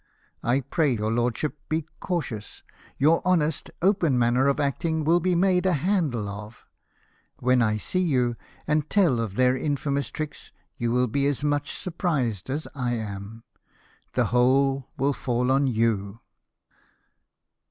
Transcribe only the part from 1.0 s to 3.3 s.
lordship be cautious; your